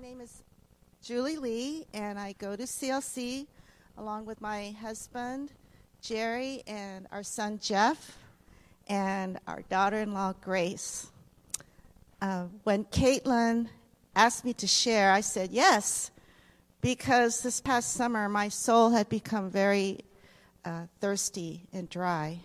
name 0.00 0.22
is 0.22 0.42
Julie 1.02 1.36
Lee, 1.36 1.84
and 1.92 2.18
I 2.18 2.32
go 2.38 2.56
to 2.56 2.62
CLC 2.62 3.46
along 3.98 4.24
with 4.24 4.40
my 4.40 4.74
husband, 4.80 5.52
Jerry, 6.00 6.62
and 6.66 7.06
our 7.12 7.22
son, 7.22 7.58
Jeff, 7.60 8.16
and 8.88 9.38
our 9.46 9.60
daughter 9.68 9.98
in 9.98 10.14
law, 10.14 10.32
Grace. 10.40 11.08
Uh, 12.22 12.44
when 12.64 12.84
Caitlin 12.86 13.68
asked 14.16 14.42
me 14.42 14.54
to 14.54 14.66
share, 14.66 15.12
I 15.12 15.20
said 15.20 15.50
yes, 15.50 16.10
because 16.80 17.42
this 17.42 17.60
past 17.60 17.92
summer 17.92 18.26
my 18.30 18.48
soul 18.48 18.88
had 18.88 19.10
become 19.10 19.50
very 19.50 19.98
uh, 20.64 20.86
thirsty 21.00 21.68
and 21.74 21.90
dry. 21.90 22.38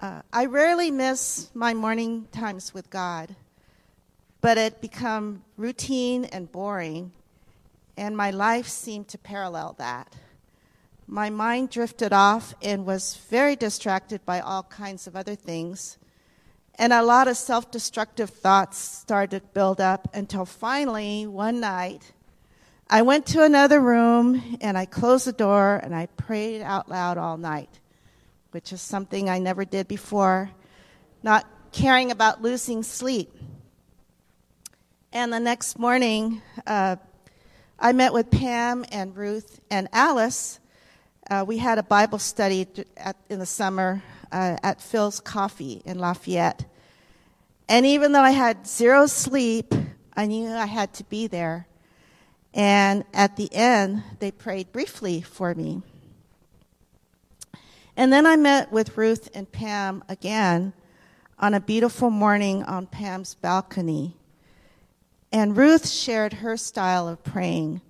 Uh, 0.00 0.22
I 0.32 0.46
rarely 0.46 0.90
miss 0.90 1.50
my 1.52 1.74
morning 1.74 2.26
times 2.32 2.72
with 2.72 2.88
God 2.88 3.36
but 4.40 4.58
it 4.58 4.80
become 4.80 5.42
routine 5.56 6.24
and 6.26 6.50
boring, 6.50 7.12
and 7.96 8.16
my 8.16 8.30
life 8.30 8.68
seemed 8.68 9.08
to 9.08 9.18
parallel 9.18 9.74
that. 9.78 10.14
My 11.06 11.30
mind 11.30 11.70
drifted 11.70 12.12
off 12.12 12.54
and 12.62 12.84
was 12.84 13.16
very 13.30 13.56
distracted 13.56 14.24
by 14.26 14.40
all 14.40 14.64
kinds 14.64 15.06
of 15.06 15.14
other 15.16 15.34
things, 15.34 15.98
and 16.78 16.92
a 16.92 17.02
lot 17.02 17.28
of 17.28 17.36
self 17.36 17.70
destructive 17.70 18.30
thoughts 18.30 18.78
started 18.78 19.40
to 19.40 19.46
build 19.54 19.80
up 19.80 20.08
until 20.14 20.44
finally, 20.44 21.26
one 21.26 21.60
night, 21.60 22.12
I 22.88 23.02
went 23.02 23.26
to 23.26 23.42
another 23.42 23.80
room 23.80 24.58
and 24.60 24.78
I 24.78 24.84
closed 24.84 25.26
the 25.26 25.32
door 25.32 25.80
and 25.82 25.94
I 25.94 26.06
prayed 26.06 26.62
out 26.62 26.88
loud 26.88 27.18
all 27.18 27.36
night, 27.36 27.80
which 28.52 28.72
is 28.72 28.80
something 28.80 29.28
I 29.28 29.40
never 29.40 29.64
did 29.64 29.88
before, 29.88 30.50
not 31.22 31.46
caring 31.72 32.12
about 32.12 32.42
losing 32.42 32.84
sleep. 32.84 33.32
And 35.16 35.32
the 35.32 35.40
next 35.40 35.78
morning, 35.78 36.42
uh, 36.66 36.96
I 37.80 37.92
met 37.92 38.12
with 38.12 38.30
Pam 38.30 38.84
and 38.92 39.16
Ruth 39.16 39.62
and 39.70 39.88
Alice. 39.90 40.60
Uh, 41.30 41.42
we 41.48 41.56
had 41.56 41.78
a 41.78 41.82
Bible 41.82 42.18
study 42.18 42.66
at, 42.98 43.16
in 43.30 43.38
the 43.38 43.46
summer 43.46 44.02
uh, 44.30 44.58
at 44.62 44.80
Philz 44.80 45.24
Coffee 45.24 45.80
in 45.86 45.98
Lafayette. 45.98 46.66
And 47.66 47.86
even 47.86 48.12
though 48.12 48.20
I 48.20 48.32
had 48.32 48.66
zero 48.66 49.06
sleep, 49.06 49.74
I 50.14 50.26
knew 50.26 50.50
I 50.50 50.66
had 50.66 50.92
to 50.92 51.04
be 51.04 51.28
there. 51.28 51.66
And 52.52 53.02
at 53.14 53.36
the 53.36 53.48
end, 53.54 54.02
they 54.18 54.30
prayed 54.30 54.70
briefly 54.70 55.22
for 55.22 55.54
me. 55.54 55.80
And 57.96 58.12
then 58.12 58.26
I 58.26 58.36
met 58.36 58.70
with 58.70 58.98
Ruth 58.98 59.30
and 59.32 59.50
Pam 59.50 60.04
again 60.10 60.74
on 61.38 61.54
a 61.54 61.60
beautiful 61.60 62.10
morning 62.10 62.64
on 62.64 62.86
Pam's 62.86 63.34
balcony. 63.34 64.14
And 65.32 65.56
Ruth 65.56 65.88
shared 65.88 66.34
her 66.34 66.56
style 66.56 67.08
of 67.08 67.22
praying, 67.22 67.80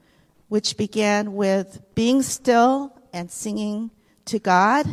which 0.49 0.77
began 0.77 1.35
with 1.35 1.81
being 1.95 2.23
still 2.23 2.97
and 3.13 3.31
singing 3.31 3.91
to 4.27 4.39
God 4.39 4.87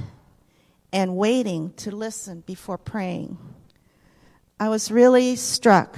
and 0.91 1.17
waiting 1.17 1.73
to 1.73 1.91
listen 1.91 2.41
before 2.41 2.77
praying. 2.77 3.37
I 4.59 4.69
was 4.69 4.91
really 4.91 5.35
struck 5.35 5.97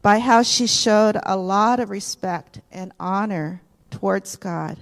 by 0.00 0.18
how 0.18 0.42
she 0.42 0.66
showed 0.66 1.16
a 1.22 1.36
lot 1.36 1.80
of 1.80 1.90
respect 1.90 2.60
and 2.70 2.92
honor 2.98 3.62
towards 3.90 4.36
God. 4.36 4.78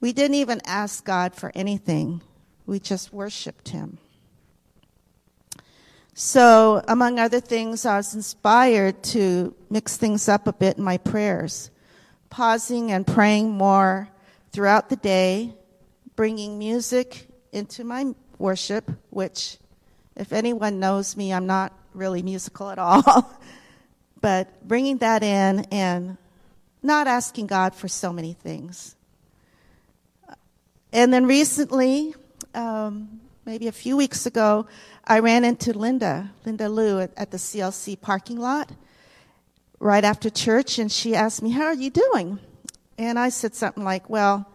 We 0.00 0.12
didn't 0.12 0.36
even 0.36 0.60
ask 0.64 1.04
God 1.04 1.34
for 1.34 1.52
anything, 1.54 2.22
we 2.66 2.80
just 2.80 3.12
worshiped 3.12 3.70
Him. 3.70 3.98
So, 6.22 6.82
among 6.86 7.18
other 7.18 7.40
things, 7.40 7.86
I 7.86 7.96
was 7.96 8.14
inspired 8.14 9.02
to 9.04 9.54
mix 9.70 9.96
things 9.96 10.28
up 10.28 10.46
a 10.46 10.52
bit 10.52 10.76
in 10.76 10.84
my 10.84 10.98
prayers, 10.98 11.70
pausing 12.28 12.92
and 12.92 13.06
praying 13.06 13.52
more 13.52 14.10
throughout 14.52 14.90
the 14.90 14.96
day, 14.96 15.54
bringing 16.16 16.58
music 16.58 17.26
into 17.52 17.84
my 17.84 18.14
worship, 18.36 18.90
which, 19.08 19.56
if 20.14 20.34
anyone 20.34 20.78
knows 20.78 21.16
me, 21.16 21.32
I'm 21.32 21.46
not 21.46 21.72
really 21.94 22.20
musical 22.20 22.68
at 22.68 22.78
all. 22.78 23.34
but 24.20 24.68
bringing 24.68 24.98
that 24.98 25.22
in 25.22 25.60
and 25.72 26.18
not 26.82 27.06
asking 27.06 27.46
God 27.46 27.74
for 27.74 27.88
so 27.88 28.12
many 28.12 28.34
things. 28.34 28.94
And 30.92 31.14
then 31.14 31.24
recently, 31.24 32.14
um, 32.54 33.20
maybe 33.50 33.66
a 33.66 33.72
few 33.72 33.96
weeks 33.96 34.26
ago, 34.26 34.64
I 35.04 35.18
ran 35.18 35.44
into 35.44 35.72
Linda, 35.72 36.30
Linda 36.46 36.68
Liu, 36.68 37.00
at, 37.00 37.10
at 37.16 37.32
the 37.32 37.36
CLC 37.36 38.00
parking 38.00 38.38
lot 38.38 38.70
right 39.80 40.04
after 40.04 40.30
church, 40.30 40.78
and 40.78 40.90
she 40.90 41.16
asked 41.16 41.42
me, 41.42 41.50
How 41.50 41.64
are 41.64 41.74
you 41.74 41.90
doing? 41.90 42.38
And 42.96 43.18
I 43.18 43.28
said 43.28 43.56
something 43.56 43.82
like, 43.82 44.08
Well, 44.08 44.48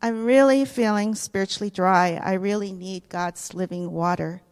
I'm 0.00 0.26
really 0.26 0.66
feeling 0.66 1.14
spiritually 1.14 1.70
dry. 1.70 2.20
I 2.22 2.34
really 2.34 2.72
need 2.72 3.08
God's 3.08 3.54
living 3.54 3.90
water. 3.90 4.42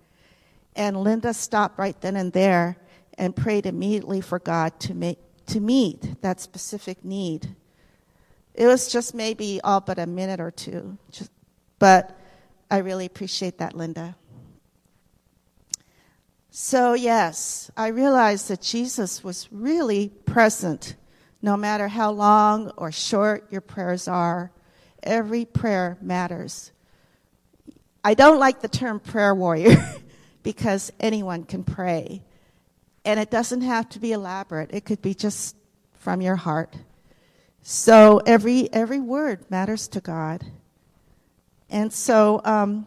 And 0.75 0.97
Linda 0.97 1.35
stopped 1.35 1.79
right 1.79 2.01
then 2.01 2.17
and 2.17 2.33
there 2.33 2.79
and 3.19 3.37
prayed 3.37 3.67
immediately 3.67 4.23
for 4.23 4.39
God 4.39 4.81
to, 4.81 4.95
make, 4.95 5.19
to 5.49 5.61
meet 5.61 6.23
that 6.23 6.41
specific 6.41 7.05
need. 7.05 7.55
It 8.55 8.67
was 8.67 8.91
just 8.91 9.15
maybe 9.15 9.61
all 9.63 9.83
but 9.83 9.99
a 9.99 10.07
minute 10.07 10.41
or 10.41 10.51
two, 10.51 10.97
just, 11.11 11.31
but 11.79 12.17
I 12.71 12.79
really 12.79 13.07
appreciate 13.07 13.59
that, 13.59 13.75
Linda. 13.75 14.17
So, 16.51 16.95
yes, 16.95 17.71
I 17.77 17.89
realized 17.89 18.49
that 18.49 18.61
Jesus 18.61 19.23
was 19.23 19.49
really 19.53 20.09
present 20.27 20.97
no 21.43 21.57
matter 21.57 21.89
how 21.89 22.11
long 22.11 22.71
or 22.77 22.93
short 22.93 23.51
your 23.51 23.61
prayers 23.61 24.09
are. 24.09 24.51
Every 25.03 25.45
prayer 25.45 25.97
matters. 26.01 26.73
I 28.05 28.15
don't 28.15 28.39
like 28.39 28.61
the 28.61 28.69
term 28.69 29.01
prayer 29.01 29.35
warrior 29.35 29.77
because 30.43 30.93
anyone 31.01 31.45
can 31.45 31.65
pray. 31.65 32.23
And 33.05 33.19
it 33.19 33.31
doesn't 33.31 33.63
have 33.63 33.89
to 33.91 33.99
be 33.99 34.13
elaborate, 34.13 34.71
it 34.73 34.85
could 34.85 35.03
be 35.03 35.15
just 35.15 35.57
from 35.99 36.21
your 36.21 36.37
heart. 36.37 36.77
So 37.63 38.19
every, 38.27 38.73
every 38.73 39.01
word 39.01 39.51
matters 39.51 39.89
to 39.89 40.01
God. 40.01 40.45
And 41.71 41.93
so, 41.93 42.41
um, 42.45 42.87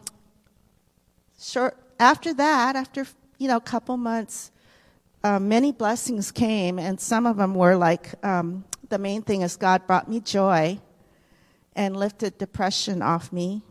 short, 1.40 1.76
after 1.98 2.34
that, 2.34 2.76
after 2.76 3.06
you 3.38 3.48
know, 3.48 3.56
a 3.56 3.60
couple 3.60 3.96
months, 3.96 4.50
uh, 5.22 5.38
many 5.38 5.72
blessings 5.72 6.30
came, 6.30 6.78
and 6.78 7.00
some 7.00 7.24
of 7.24 7.38
them 7.38 7.54
were 7.54 7.76
like 7.76 8.14
um, 8.24 8.64
the 8.90 8.98
main 8.98 9.22
thing 9.22 9.40
is 9.40 9.56
God 9.56 9.86
brought 9.86 10.08
me 10.08 10.20
joy 10.20 10.78
and 11.74 11.96
lifted 11.96 12.36
depression 12.38 13.00
off 13.00 13.32
me. 13.32 13.62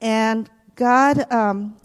And 0.00 0.50
God 0.74 1.30
um, 1.32 1.76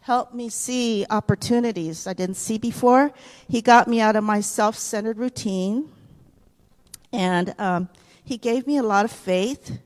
helped 0.00 0.32
me 0.32 0.48
see 0.48 1.04
opportunities 1.10 2.06
I 2.06 2.12
didn't 2.12 2.36
see 2.36 2.56
before. 2.56 3.12
He 3.48 3.60
got 3.60 3.88
me 3.88 4.00
out 4.00 4.14
of 4.14 4.22
my 4.22 4.40
self 4.40 4.76
centered 4.76 5.18
routine, 5.18 5.90
and 7.12 7.52
um, 7.58 7.88
He 8.24 8.36
gave 8.38 8.66
me 8.66 8.76
a 8.76 8.82
lot 8.84 9.04
of 9.04 9.10
faith. 9.10 9.78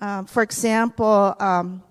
Um, 0.00 0.26
for 0.26 0.42
example, 0.42 1.34
um, 1.38 1.82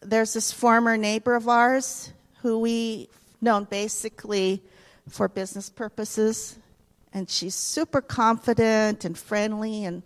there's 0.00 0.32
this 0.34 0.52
former 0.52 0.96
neighbor 0.96 1.34
of 1.34 1.48
ours 1.48 2.12
who 2.40 2.58
we 2.58 3.08
known 3.40 3.64
basically 3.64 4.62
for 5.08 5.28
business 5.28 5.68
purposes. 5.68 6.58
And 7.12 7.28
she's 7.28 7.54
super 7.54 8.00
confident 8.00 9.04
and 9.04 9.18
friendly 9.18 9.84
and 9.84 10.02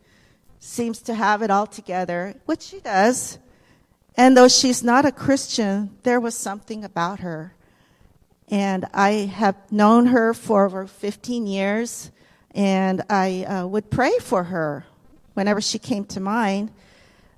seems 0.59 1.01
to 1.03 1.15
have 1.15 1.43
it 1.43 1.51
all 1.51 1.67
together, 1.67 2.35
which 2.47 2.63
she 2.63 2.81
does. 2.81 3.39
And 4.17 4.37
though 4.37 4.49
she's 4.49 4.83
not 4.83 5.05
a 5.05 5.13
Christian, 5.13 5.97
there 6.03 6.19
was 6.19 6.37
something 6.37 6.85
about 6.85 7.21
her. 7.21 7.55
And 8.49 8.87
I 8.95 9.11
have 9.11 9.57
known 9.71 10.07
her 10.07 10.33
for 10.33 10.65
over 10.65 10.87
15 10.87 11.47
years, 11.47 12.11
and 12.53 13.03
I 13.11 13.45
uh, 13.45 13.67
would 13.67 13.91
pray 13.91 14.19
for 14.21 14.45
her 14.45 14.87
whenever 15.35 15.61
she 15.61 15.79
came 15.79 16.05
to 16.07 16.21
mind. 16.21 16.71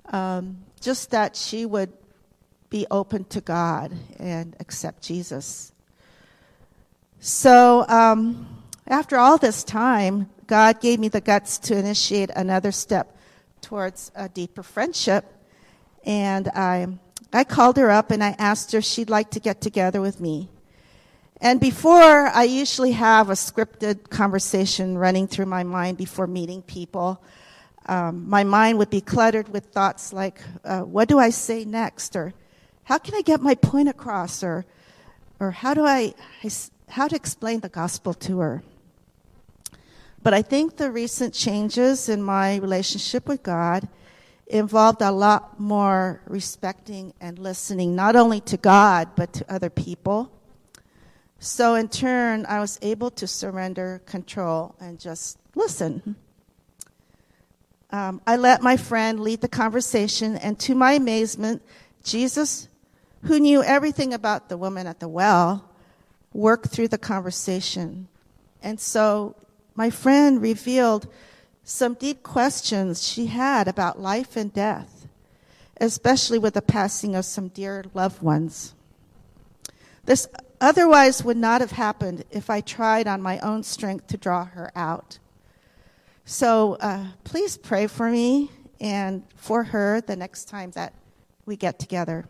Um, 0.09 0.57
just 0.81 1.11
that 1.11 1.35
she 1.35 1.65
would 1.65 1.91
be 2.69 2.85
open 2.89 3.23
to 3.25 3.41
God 3.41 3.93
and 4.17 4.55
accept 4.59 5.03
Jesus. 5.03 5.71
So, 7.19 7.85
um, 7.87 8.63
after 8.87 9.17
all 9.17 9.37
this 9.37 9.63
time, 9.63 10.29
God 10.47 10.79
gave 10.81 10.99
me 10.99 11.09
the 11.09 11.21
guts 11.21 11.59
to 11.59 11.77
initiate 11.77 12.29
another 12.31 12.71
step 12.71 13.15
towards 13.61 14.11
a 14.15 14.29
deeper 14.29 14.63
friendship. 14.63 15.25
And 16.05 16.47
I, 16.49 16.87
I 17.33 17.43
called 17.43 17.77
her 17.77 17.91
up 17.91 18.09
and 18.09 18.23
I 18.23 18.35
asked 18.39 18.71
her 18.71 18.79
if 18.79 18.85
she'd 18.85 19.09
like 19.09 19.31
to 19.31 19.39
get 19.39 19.61
together 19.61 20.01
with 20.01 20.19
me. 20.19 20.49
And 21.41 21.59
before, 21.59 22.27
I 22.27 22.43
usually 22.43 22.93
have 22.93 23.29
a 23.29 23.33
scripted 23.33 24.09
conversation 24.09 24.97
running 24.97 25.27
through 25.27 25.45
my 25.45 25.63
mind 25.63 25.97
before 25.97 26.27
meeting 26.27 26.61
people. 26.61 27.21
Um, 27.89 28.29
my 28.29 28.43
mind 28.43 28.77
would 28.77 28.91
be 28.91 29.01
cluttered 29.01 29.49
with 29.49 29.65
thoughts 29.65 30.13
like, 30.13 30.39
uh, 30.63 30.81
what 30.81 31.09
do 31.09 31.17
I 31.17 31.31
say 31.31 31.65
next? 31.65 32.15
Or 32.15 32.35
how 32.83 32.99
can 32.99 33.15
I 33.15 33.23
get 33.23 33.41
my 33.41 33.55
point 33.55 33.89
across? 33.89 34.43
Or, 34.43 34.63
or 35.39 35.49
how 35.49 35.73
do 35.73 35.83
I, 35.87 36.13
how 36.87 37.07
to 37.07 37.15
explain 37.15 37.61
the 37.61 37.69
gospel 37.69 38.13
to 38.13 38.41
her? 38.41 38.63
But 40.21 40.35
I 40.35 40.43
think 40.43 40.77
the 40.77 40.91
recent 40.91 41.33
changes 41.33 42.09
in 42.09 42.21
my 42.21 42.57
relationship 42.57 43.27
with 43.27 43.41
God 43.41 43.87
involved 44.45 45.01
a 45.01 45.11
lot 45.11 45.59
more 45.59 46.21
respecting 46.27 47.15
and 47.19 47.39
listening, 47.39 47.95
not 47.95 48.15
only 48.15 48.39
to 48.41 48.57
God, 48.57 49.09
but 49.15 49.33
to 49.33 49.51
other 49.51 49.71
people. 49.71 50.31
So, 51.39 51.73
in 51.73 51.87
turn, 51.87 52.45
I 52.45 52.59
was 52.59 52.77
able 52.83 53.09
to 53.11 53.25
surrender 53.25 54.03
control 54.05 54.75
and 54.79 54.99
just 54.99 55.39
listen. 55.55 56.15
Um, 57.91 58.21
I 58.27 58.35
let 58.35 58.61
my 58.61 58.77
friend 58.77 59.19
lead 59.19 59.41
the 59.41 59.47
conversation, 59.47 60.37
and 60.37 60.59
to 60.59 60.75
my 60.75 60.93
amazement, 60.93 61.63
Jesus, 62.03 62.67
who 63.23 63.39
knew 63.39 63.63
everything 63.63 64.13
about 64.13 64.47
the 64.47 64.57
woman 64.57 64.85
at 64.85 64.99
the 64.99 65.07
well, 65.07 65.69
worked 66.33 66.67
through 66.67 66.89
the 66.89 66.97
conversation. 66.97 68.07
And 68.61 68.79
so 68.79 69.35
my 69.75 69.89
friend 69.89 70.41
revealed 70.41 71.07
some 71.63 71.93
deep 71.95 72.23
questions 72.23 73.07
she 73.07 73.27
had 73.27 73.67
about 73.67 73.99
life 73.99 74.35
and 74.35 74.53
death, 74.53 75.07
especially 75.79 76.39
with 76.39 76.53
the 76.53 76.61
passing 76.61 77.15
of 77.15 77.25
some 77.25 77.47
dear 77.49 77.85
loved 77.93 78.21
ones. 78.21 78.73
This 80.05 80.27
otherwise 80.61 81.23
would 81.23 81.37
not 81.37 81.61
have 81.61 81.71
happened 81.71 82.23
if 82.31 82.49
I 82.49 82.61
tried 82.61 83.07
on 83.07 83.21
my 83.21 83.39
own 83.39 83.63
strength 83.63 84.07
to 84.07 84.17
draw 84.17 84.45
her 84.45 84.71
out. 84.75 85.19
So 86.29 86.77
uh, 86.79 87.07
please 87.23 87.57
pray 87.57 87.87
for 87.87 88.07
me 88.07 88.51
and 88.79 89.23
for 89.35 89.63
her 89.63 89.99
the 89.99 90.15
next 90.15 90.45
time 90.45 90.69
that 90.71 90.93
we 91.47 91.55
get 91.55 91.79
together. 91.79 92.29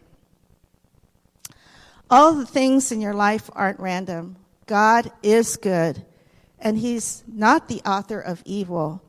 All 2.09 2.33
the 2.33 2.45
things 2.45 2.93
in 2.93 3.01
your 3.01 3.13
life 3.13 3.49
aren't 3.51 3.81
random. 3.81 4.37
God 4.67 5.11
is 5.21 5.57
good, 5.57 6.05
and 6.59 6.77
He's 6.77 7.25
not 7.27 7.67
the 7.67 7.81
author 7.81 8.21
of 8.21 8.41
evil. 8.45 9.01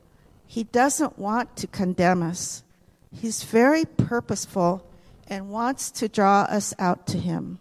He 0.49 0.65
doesn't 0.65 1.17
want 1.17 1.57
to 1.59 1.69
condemn 1.69 2.21
us. 2.21 2.65
He's 3.13 3.45
very 3.45 3.85
purposeful 3.85 4.85
and 5.29 5.51
wants 5.51 5.93
to 5.93 6.09
draw 6.09 6.41
us 6.43 6.75
out 6.81 7.07
to 7.07 7.17
Him. 7.17 7.61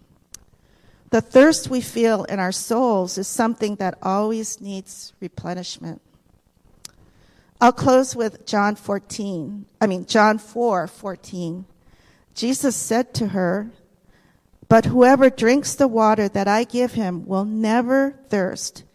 The 1.11 1.21
thirst 1.21 1.69
we 1.69 1.81
feel 1.81 2.23
in 2.23 2.39
our 2.39 2.51
souls 2.51 3.19
is 3.19 3.27
something 3.27 3.75
that 3.75 3.99
always 4.01 4.59
needs 4.59 5.13
replenishment. 5.19 6.01
I'll 7.61 7.73
close 7.73 8.15
with 8.15 8.45
John 8.45 8.75
14. 8.75 9.65
I 9.81 9.87
mean, 9.87 10.05
John 10.05 10.37
4 10.37 10.87
14. 10.87 11.65
Jesus 12.33 12.75
said 12.75 13.13
to 13.15 13.27
her, 13.27 13.69
But 14.69 14.85
whoever 14.85 15.29
drinks 15.29 15.75
the 15.75 15.87
water 15.87 16.29
that 16.29 16.47
I 16.47 16.63
give 16.63 16.93
him 16.93 17.25
will 17.25 17.43
never 17.43 18.11
thirst. 18.29 18.85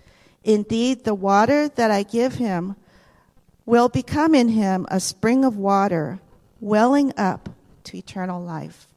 Indeed, 0.44 1.04
the 1.04 1.14
water 1.14 1.68
that 1.68 1.90
I 1.90 2.04
give 2.04 2.36
him 2.36 2.76
will 3.66 3.90
become 3.90 4.34
in 4.34 4.48
him 4.48 4.86
a 4.90 5.00
spring 5.00 5.44
of 5.44 5.56
water 5.56 6.20
welling 6.60 7.12
up 7.18 7.50
to 7.84 7.98
eternal 7.98 8.42
life. 8.42 8.88